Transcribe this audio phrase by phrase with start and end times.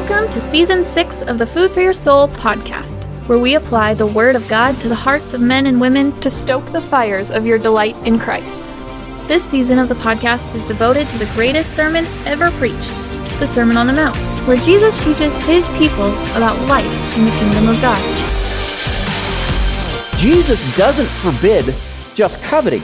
[0.00, 4.06] Welcome to season six of the Food for Your Soul podcast, where we apply the
[4.06, 7.44] Word of God to the hearts of men and women to stoke the fires of
[7.44, 8.64] your delight in Christ.
[9.28, 12.88] This season of the podcast is devoted to the greatest sermon ever preached
[13.40, 14.16] the Sermon on the Mount,
[14.48, 18.02] where Jesus teaches his people about life in the kingdom of God.
[20.16, 21.74] Jesus doesn't forbid
[22.14, 22.82] just coveting.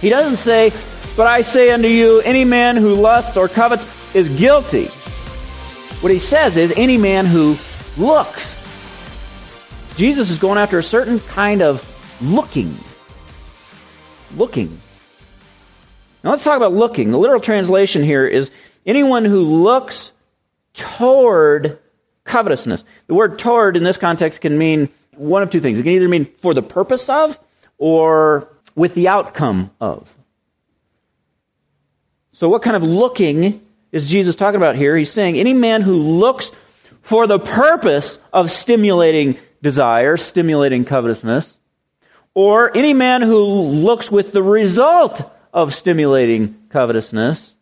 [0.00, 0.72] He doesn't say,
[1.16, 4.88] But I say unto you, any man who lusts or covets is guilty.
[6.00, 7.56] What he says is, any man who
[7.96, 8.54] looks.
[9.96, 11.82] Jesus is going after a certain kind of
[12.20, 12.76] looking.
[14.36, 14.78] Looking.
[16.22, 17.10] Now let's talk about looking.
[17.12, 18.50] The literal translation here is
[18.84, 20.12] anyone who looks
[20.74, 21.78] toward
[22.24, 22.84] covetousness.
[23.06, 25.78] The word toward in this context can mean one of two things.
[25.78, 27.38] It can either mean for the purpose of
[27.78, 30.14] or with the outcome of.
[32.32, 33.65] So, what kind of looking
[33.96, 34.94] is Jesus talking about here?
[34.94, 36.50] He's saying any man who looks
[37.00, 41.58] for the purpose of stimulating desire, stimulating covetousness,
[42.34, 47.56] or any man who looks with the result of stimulating covetousness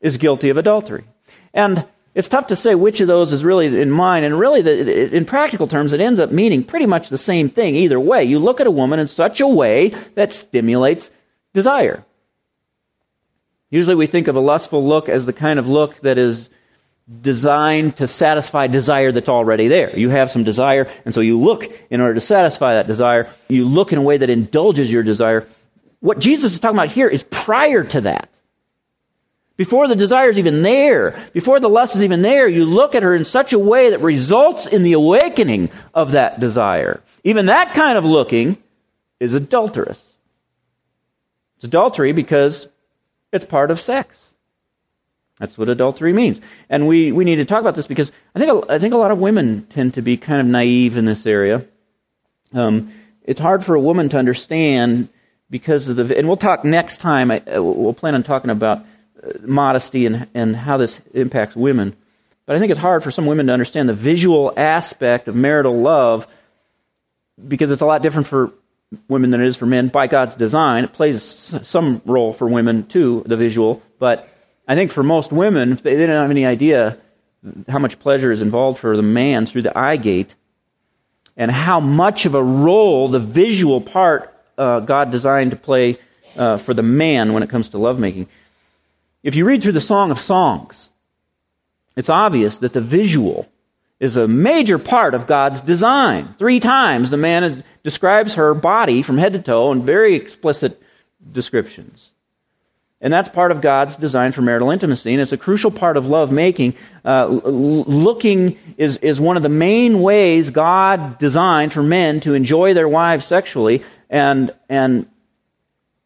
[0.00, 1.04] is guilty of adultery.
[1.52, 4.24] And it's tough to say which of those is really in mind.
[4.24, 7.76] And really, the, in practical terms, it ends up meaning pretty much the same thing
[7.76, 8.24] either way.
[8.24, 11.10] You look at a woman in such a way that stimulates
[11.52, 12.05] desire.
[13.76, 16.48] Usually, we think of a lustful look as the kind of look that is
[17.20, 19.94] designed to satisfy desire that's already there.
[19.94, 23.30] You have some desire, and so you look in order to satisfy that desire.
[23.50, 25.46] You look in a way that indulges your desire.
[26.00, 28.30] What Jesus is talking about here is prior to that.
[29.58, 33.02] Before the desire is even there, before the lust is even there, you look at
[33.02, 37.02] her in such a way that results in the awakening of that desire.
[37.24, 38.56] Even that kind of looking
[39.20, 40.16] is adulterous.
[41.56, 42.68] It's adultery because
[43.32, 44.34] it's part of sex.
[45.38, 46.40] That's what adultery means.
[46.70, 49.10] And we, we need to talk about this because I think, I think a lot
[49.10, 51.66] of women tend to be kind of naive in this area.
[52.54, 52.92] Um,
[53.22, 55.08] it's hard for a woman to understand
[55.50, 56.16] because of the.
[56.16, 57.28] And we'll talk next time.
[57.28, 58.84] We'll plan on talking about
[59.40, 61.96] modesty and, and how this impacts women.
[62.46, 65.76] But I think it's hard for some women to understand the visual aspect of marital
[65.80, 66.26] love
[67.46, 68.52] because it's a lot different for
[69.08, 70.84] women than it is for men by God's design.
[70.84, 73.82] It plays some role for women too, the visual.
[73.98, 74.28] But
[74.66, 76.98] I think for most women, if they didn't have any idea
[77.68, 80.34] how much pleasure is involved for the man through the eye gate
[81.36, 85.98] and how much of a role the visual part uh, God designed to play
[86.36, 88.26] uh, for the man when it comes to lovemaking.
[89.22, 90.88] If you read through the Song of Songs,
[91.96, 93.48] it's obvious that the visual
[93.98, 96.34] is a major part of God's design.
[96.38, 100.80] Three times the man describes her body from head to toe in very explicit
[101.32, 102.12] descriptions.
[103.00, 106.08] And that's part of God's design for marital intimacy, and it's a crucial part of
[106.08, 106.74] love making.
[107.04, 112.72] Uh, looking is, is one of the main ways God designed for men to enjoy
[112.72, 115.06] their wives sexually, and, and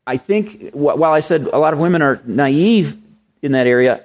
[0.06, 2.98] I think while I said a lot of women are naive
[3.40, 4.04] in that area,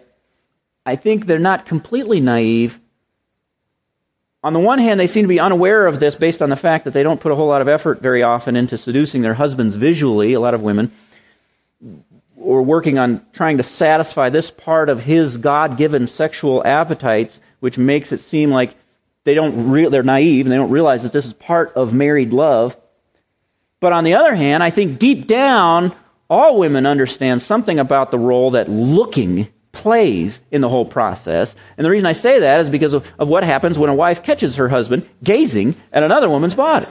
[0.86, 2.80] I think they're not completely naive.
[4.46, 6.84] On the one hand, they seem to be unaware of this based on the fact
[6.84, 9.76] that they don't put a whole lot of effort very often into seducing their husbands
[9.76, 10.92] visually, a lot of women,
[12.38, 17.80] or working on trying to satisfy this part of his God given sexual appetites, which
[17.80, 18.76] makes it seem like
[19.24, 22.32] they don't re- they're naive and they don't realize that this is part of married
[22.32, 22.78] love.
[23.80, 25.92] But on the other hand, I think deep down,
[26.30, 31.56] all women understand something about the role that looking plays in the whole process.
[31.78, 34.24] And the reason I say that is because of, of what happens when a wife
[34.24, 36.88] catches her husband gazing at another woman's body.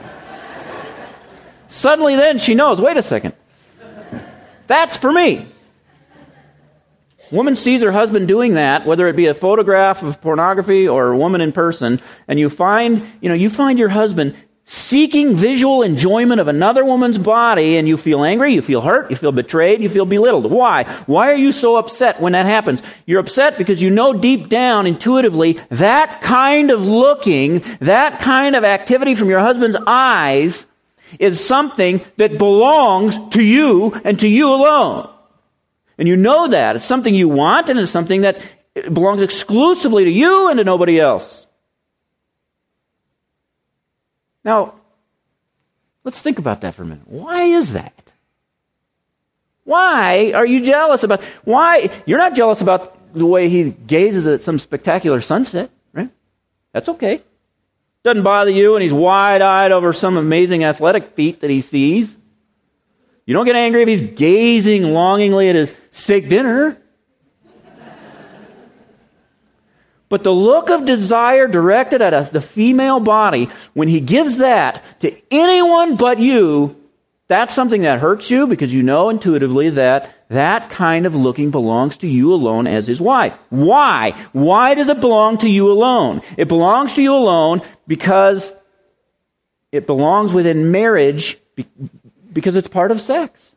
[1.67, 3.33] Suddenly, then she knows wait a second,
[4.67, 5.47] that's for me.
[7.31, 11.17] Woman sees her husband doing that, whether it be a photograph of pornography or a
[11.17, 14.35] woman in person, and you find, you know, you find your husband
[14.67, 19.15] seeking visual enjoyment of another woman's body and you feel angry, you feel hurt, you
[19.15, 20.49] feel betrayed, you feel belittled.
[20.49, 20.83] Why?
[21.05, 22.81] Why are you so upset when that happens?
[23.05, 28.63] You're upset because you know deep down, intuitively, that kind of looking, that kind of
[28.63, 30.65] activity from your husband's eyes
[31.19, 35.07] is something that belongs to you and to you alone.
[35.99, 36.75] And you know that.
[36.75, 38.41] It's something you want and it's something that
[38.73, 41.44] belongs exclusively to you and to nobody else.
[44.45, 44.75] Now,
[46.03, 47.07] let's think about that for a minute.
[47.07, 47.93] Why is that?
[49.63, 54.43] Why are you jealous about why you're not jealous about the way he gazes at
[54.43, 56.11] some spectacular sunset, right?
[56.71, 57.23] That's okay.
[58.03, 62.19] Doesn't bother you and he's wide-eyed over some amazing athletic feat that he sees.
[63.25, 66.79] You don't get angry if he's gazing longingly at his steak dinner.
[70.15, 74.81] But the look of desire directed at a, the female body, when he gives that
[75.01, 76.81] to anyone but you,
[77.27, 81.97] that's something that hurts you because you know intuitively that that kind of looking belongs
[81.97, 83.37] to you alone as his wife.
[83.49, 84.11] Why?
[84.31, 86.21] Why does it belong to you alone?
[86.37, 88.53] It belongs to you alone because
[89.73, 91.37] it belongs within marriage
[92.31, 93.54] because it's part of sex.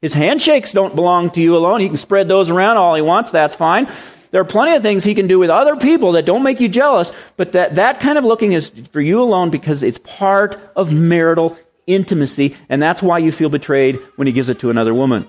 [0.00, 1.80] His handshakes don't belong to you alone.
[1.80, 3.30] He can spread those around all he wants.
[3.30, 3.88] That's fine.
[4.30, 6.68] There are plenty of things he can do with other people that don't make you
[6.68, 10.92] jealous, but that, that kind of looking is for you alone because it's part of
[10.92, 11.56] marital
[11.86, 15.26] intimacy, and that's why you feel betrayed when he gives it to another woman.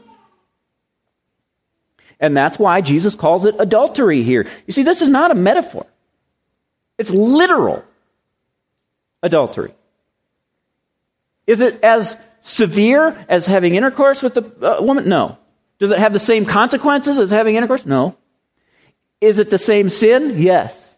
[2.20, 4.48] And that's why Jesus calls it adultery here.
[4.66, 5.86] You see, this is not a metaphor,
[6.98, 7.86] it's literal
[9.22, 9.74] adultery.
[11.46, 12.18] Is it as
[12.48, 15.08] severe as having intercourse with a uh, woman?
[15.08, 15.38] No.
[15.80, 17.86] Does it have the same consequences as having intercourse?
[17.86, 18.18] No.
[19.22, 20.40] Is it the same sin?
[20.40, 20.98] Yes.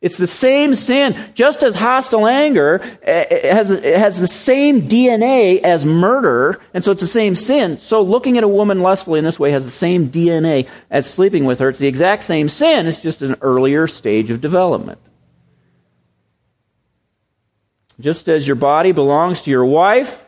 [0.00, 1.16] It's the same sin.
[1.34, 7.00] Just as hostile anger eh, has, has the same DNA as murder, and so it's
[7.00, 7.80] the same sin.
[7.80, 11.44] So looking at a woman lustfully in this way has the same DNA as sleeping
[11.44, 11.70] with her.
[11.70, 12.86] It's the exact same sin.
[12.86, 14.98] It's just an earlier stage of development.
[17.98, 20.25] Just as your body belongs to your wife,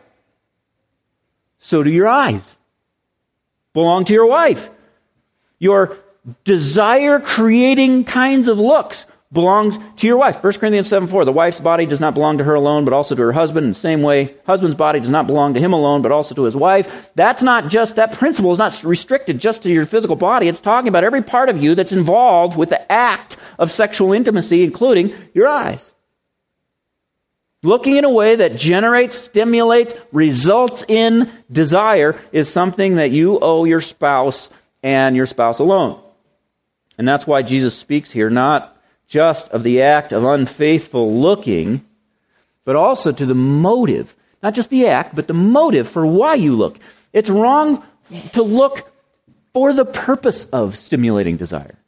[1.59, 2.57] so do your eyes
[3.73, 4.69] belong to your wife.
[5.59, 5.97] Your
[6.43, 10.43] desire creating kinds of looks belongs to your wife.
[10.43, 11.25] 1 Corinthians 7 4.
[11.25, 13.65] The wife's body does not belong to her alone, but also to her husband.
[13.65, 16.43] In the same way, husband's body does not belong to him alone, but also to
[16.43, 17.11] his wife.
[17.15, 20.47] That's not just, that principle is not restricted just to your physical body.
[20.47, 24.63] It's talking about every part of you that's involved with the act of sexual intimacy,
[24.63, 25.93] including your eyes.
[27.61, 33.65] Looking in a way that generates, stimulates, results in desire is something that you owe
[33.65, 34.49] your spouse
[34.81, 36.01] and your spouse alone.
[36.97, 38.77] And that's why Jesus speaks here not
[39.07, 41.83] just of the act of unfaithful looking,
[42.63, 44.15] but also to the motive.
[44.41, 46.77] Not just the act, but the motive for why you look.
[47.11, 47.83] It's wrong
[48.33, 48.89] to look
[49.53, 51.78] for the purpose of stimulating desire.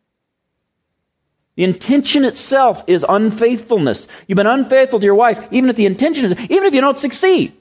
[1.61, 4.07] The intention itself is unfaithfulness.
[4.25, 6.97] You've been unfaithful to your wife, even if the intention is, even if you don't
[6.97, 7.53] succeed.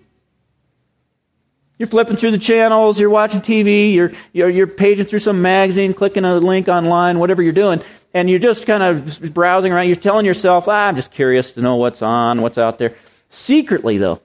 [1.77, 5.93] You're flipping through the channels, you're watching TV, you're, you're, you're paging through some magazine,
[5.93, 7.83] clicking a link online, whatever you're doing,
[8.15, 9.89] and you're just kind of browsing around.
[9.89, 12.97] You're telling yourself, ah, I'm just curious to know what's on, what's out there.
[13.29, 14.23] Secretly, though,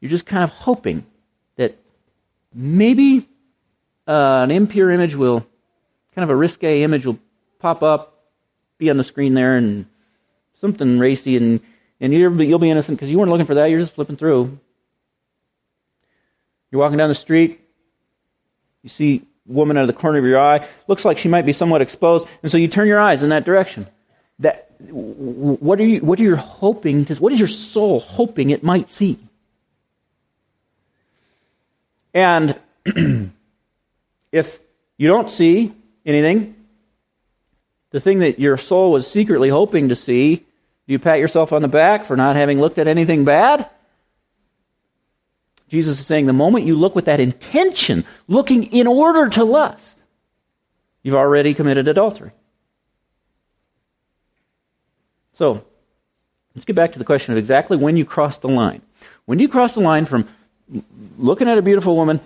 [0.00, 1.04] you're just kind of hoping
[1.56, 1.76] that
[2.54, 3.28] maybe
[4.06, 5.40] uh, an impure image will,
[6.14, 7.18] kind of a risque image will
[7.58, 8.17] pop up,
[8.78, 9.86] be on the screen there, and
[10.60, 11.60] something racy, and,
[12.00, 13.66] and you'll, you'll be innocent because you weren't looking for that.
[13.66, 14.58] You're just flipping through.
[16.70, 17.60] You're walking down the street,
[18.82, 21.46] you see a woman out of the corner of your eye, looks like she might
[21.46, 23.86] be somewhat exposed, and so you turn your eyes in that direction.
[24.40, 28.62] That what are you what are you hoping to what is your soul hoping it
[28.62, 29.18] might see?
[32.14, 32.56] And
[34.32, 34.60] if
[34.96, 35.72] you don't see
[36.06, 36.54] anything,
[37.90, 41.62] the thing that your soul was secretly hoping to see, do you pat yourself on
[41.62, 43.68] the back for not having looked at anything bad?
[45.68, 49.98] Jesus is saying the moment you look with that intention, looking in order to lust,
[51.02, 52.30] you've already committed adultery.
[55.34, 55.64] So,
[56.54, 58.82] let's get back to the question of exactly when you cross the line.
[59.26, 60.26] When do you cross the line from
[61.18, 62.20] looking at a beautiful woman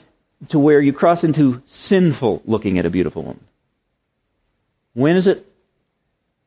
[0.48, 3.44] to where you cross into sinful looking at a beautiful woman?
[4.94, 5.46] When is it?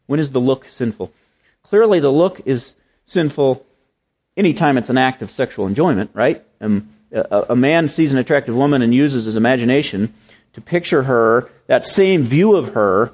[0.07, 1.11] When is the look sinful?
[1.63, 3.65] Clearly, the look is sinful
[4.37, 6.43] anytime it's an act of sexual enjoyment, right?
[6.61, 10.13] Um, a, a man sees an attractive woman and uses his imagination
[10.53, 13.13] to picture her, that same view of her,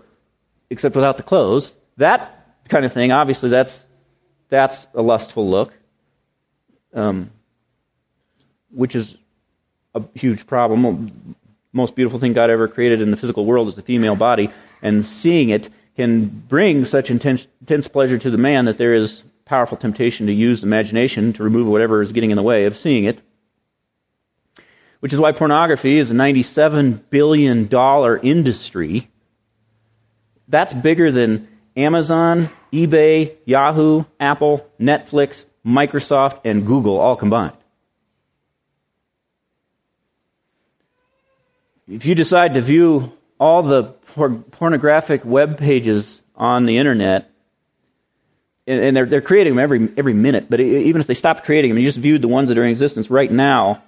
[0.69, 1.71] except without the clothes.
[1.97, 3.85] That kind of thing, obviously, that's,
[4.49, 5.73] that's a lustful look,
[6.93, 7.31] um,
[8.69, 9.17] which is
[9.95, 11.35] a huge problem.
[11.73, 14.49] Most beautiful thing God ever created in the physical world is the female body,
[14.81, 19.23] and seeing it can bring such intense, intense pleasure to the man that there is
[19.45, 23.03] powerful temptation to use imagination to remove whatever is getting in the way of seeing
[23.03, 23.19] it.
[25.01, 27.67] Which is why pornography is a $97 billion
[28.23, 29.09] industry.
[30.47, 37.53] That's bigger than Amazon, eBay, Yahoo, Apple, Netflix, Microsoft, and Google all combined.
[41.87, 43.85] If you decide to view all the
[44.51, 47.27] pornographic web pages on the internet,
[48.67, 50.45] and they're, they're creating them every, every minute.
[50.47, 52.69] But even if they stopped creating them, you just viewed the ones that are in
[52.69, 53.81] existence right now,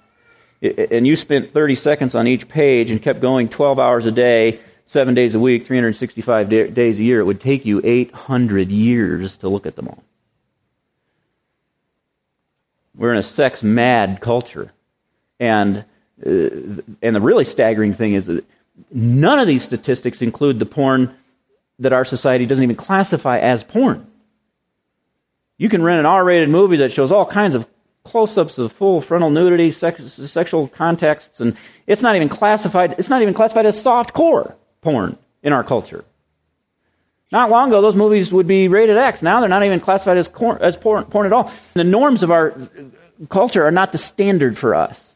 [0.60, 4.58] and you spent 30 seconds on each page and kept going 12 hours a day,
[4.86, 9.36] seven days a week, 365 day, days a year, it would take you 800 years
[9.36, 10.02] to look at them all.
[12.96, 14.72] We're in a sex mad culture.
[15.38, 15.84] And,
[16.26, 16.50] uh,
[17.02, 18.44] and the really staggering thing is that
[18.90, 21.14] none of these statistics include the porn
[21.78, 24.06] that our society doesn't even classify as porn.
[25.58, 27.66] You can rent an R rated movie that shows all kinds of
[28.04, 33.08] close ups of full frontal nudity, sex, sexual contexts, and it's not even classified, it's
[33.08, 36.04] not even classified as soft core porn in our culture.
[37.32, 39.22] Not long ago, those movies would be rated X.
[39.22, 41.52] Now they're not even classified as, cor- as porn, porn at all.
[41.72, 42.56] The norms of our
[43.28, 45.13] culture are not the standard for us.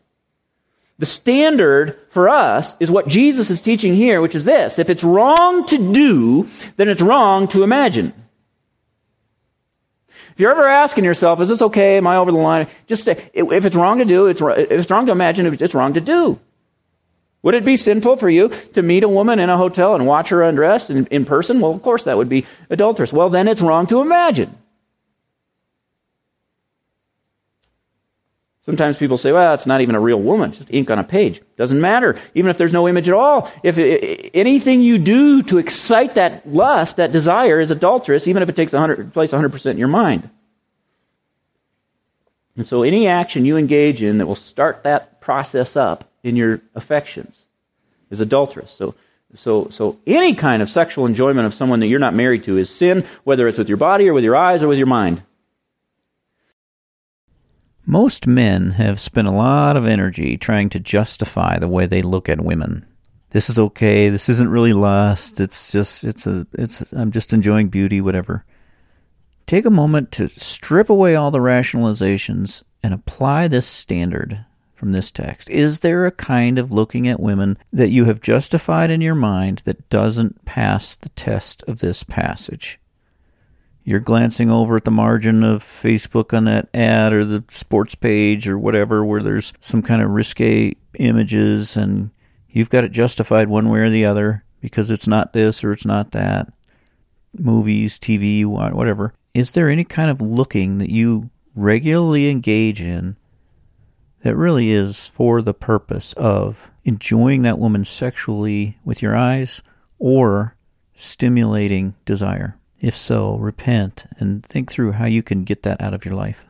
[0.99, 4.79] The standard for us is what Jesus is teaching here, which is this.
[4.79, 8.13] If it's wrong to do, then it's wrong to imagine.
[10.09, 11.97] If you're ever asking yourself, is this okay?
[11.97, 12.67] Am I over the line?
[12.87, 15.95] Just uh, if it's wrong to do, it's, if it's wrong to imagine, it's wrong
[15.95, 16.39] to do.
[17.43, 20.31] Would it be sinful for you to meet a woman in a hotel and watch
[20.31, 21.61] her undressed in, in person?
[21.61, 23.13] Well, of course that would be adulterous.
[23.13, 24.57] Well, then it's wrong to imagine.
[28.69, 31.41] Sometimes people say, well, it's not even a real woman, just ink on a page.
[31.57, 33.51] Doesn't matter, even if there's no image at all.
[33.63, 38.49] If it, anything you do to excite that lust, that desire, is adulterous, even if
[38.51, 40.29] it takes 100, place 100% in your mind.
[42.59, 46.61] And so any action you engage in that will start that process up in your
[46.75, 47.47] affections
[48.11, 48.71] is adulterous.
[48.71, 48.95] So,
[49.35, 52.69] so, so any kind of sexual enjoyment of someone that you're not married to is
[52.69, 55.23] sin, whether it's with your body or with your eyes or with your mind.
[57.91, 62.29] Most men have spent a lot of energy trying to justify the way they look
[62.29, 62.85] at women.
[63.31, 64.11] This is okay.
[64.11, 65.41] This isn't really lust.
[65.41, 68.45] It's just it's a it's I'm just enjoying beauty whatever.
[69.47, 75.11] Take a moment to strip away all the rationalizations and apply this standard from this
[75.11, 75.49] text.
[75.49, 79.63] Is there a kind of looking at women that you have justified in your mind
[79.65, 82.79] that doesn't pass the test of this passage?
[83.89, 88.47] You're glancing over at the margin of Facebook on that ad or the sports page
[88.47, 92.11] or whatever where there's some kind of risque images and
[92.51, 95.87] you've got it justified one way or the other because it's not this or it's
[95.87, 96.53] not that.
[97.33, 99.15] Movies, TV, whatever.
[99.33, 103.17] Is there any kind of looking that you regularly engage in
[104.21, 109.63] that really is for the purpose of enjoying that woman sexually with your eyes
[109.99, 110.57] or
[110.95, 112.59] stimulating desire?
[112.81, 116.47] If so, repent and think through how you can get that out of your life.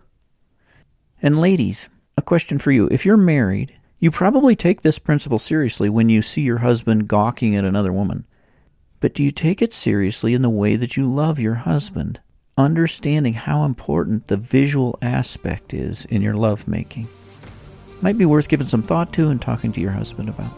[1.22, 2.88] And ladies, a question for you.
[2.90, 7.56] If you're married, you probably take this principle seriously when you see your husband gawking
[7.56, 8.26] at another woman.
[9.00, 12.20] But do you take it seriously in the way that you love your husband,
[12.56, 17.08] understanding how important the visual aspect is in your lovemaking?
[18.00, 20.52] Might be worth giving some thought to and talking to your husband about.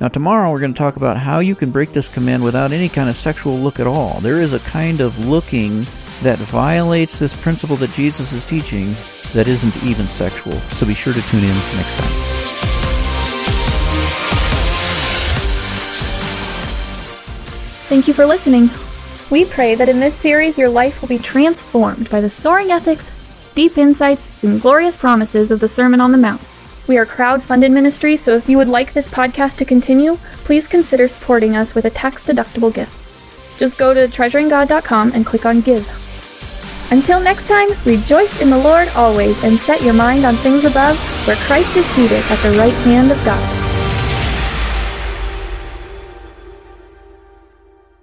[0.00, 2.88] Now, tomorrow we're going to talk about how you can break this command without any
[2.88, 4.18] kind of sexual look at all.
[4.20, 5.86] There is a kind of looking
[6.22, 8.94] that violates this principle that Jesus is teaching
[9.34, 10.58] that isn't even sexual.
[10.74, 12.10] So be sure to tune in next time.
[17.86, 18.70] Thank you for listening.
[19.30, 23.08] We pray that in this series your life will be transformed by the soaring ethics,
[23.54, 26.42] deep insights, and glorious promises of the Sermon on the Mount.
[26.86, 31.08] We are crowd-funded ministry, so if you would like this podcast to continue, please consider
[31.08, 33.58] supporting us with a tax-deductible gift.
[33.58, 35.88] Just go to treasuringgod.com and click on Give.
[36.90, 40.98] Until next time, rejoice in the Lord always and set your mind on things above,
[41.26, 43.63] where Christ is seated at the right hand of God.